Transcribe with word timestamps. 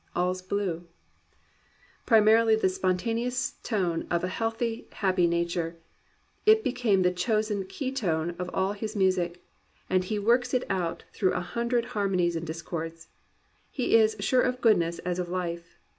All's 0.15 0.41
blue" 0.41 0.87
primarily 2.07 2.55
the 2.55 2.69
spontaneous 2.69 3.51
tone 3.61 4.07
of 4.09 4.23
a 4.23 4.29
healthy, 4.29 4.87
happy 4.93 5.27
nature, 5.27 5.77
it 6.43 6.63
became 6.63 7.03
the 7.03 7.11
chosen 7.13 7.67
key 7.67 7.95
note 8.01 8.33
of 8.39 8.49
all 8.51 8.73
his 8.73 8.95
music, 8.95 9.43
and 9.91 10.03
he 10.03 10.17
works 10.17 10.55
it 10.55 10.63
out 10.71 11.03
through 11.13 11.33
a 11.33 11.39
hundred 11.41 11.85
har 11.85 12.09
monies 12.09 12.35
and 12.35 12.47
discords. 12.47 13.09
He 13.69 13.95
is 13.95 14.15
"sure 14.19 14.41
of 14.41 14.59
goodness 14.59 14.97
as 14.97 15.19
of 15.19 15.29
life." 15.29 15.77